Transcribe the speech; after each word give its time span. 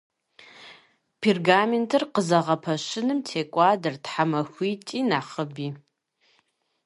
Пергаментыр 1.21 2.03
къызэгъэпэщыным 2.13 3.19
текӏуадэрт 3.27 4.01
тхьэмахуитӏи 4.05 4.99
нэхъыби. 5.09 5.67